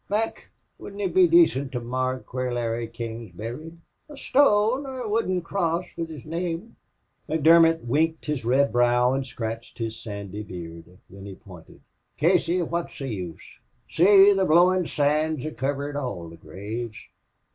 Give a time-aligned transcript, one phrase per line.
[0.09, 0.49] "Mac,
[0.79, 3.77] wouldn't it be dacent to mark where Larry King's buried?
[4.09, 6.75] A stone or wooden cross with his name?"
[7.29, 10.85] McDermott wrinkled his red brow and scratched his sandy beard.
[11.07, 11.81] Then he pointed.
[12.17, 13.59] "Casey, wot's the use?
[13.91, 16.97] See, the blowin' sand's kivered all the graves."